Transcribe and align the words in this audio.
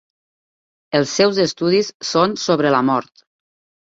Els 0.99 1.11
seus 1.19 1.41
estudis 1.43 1.91
són 2.13 2.35
sobre 2.47 2.71
la 2.77 2.83
mort. 2.91 3.25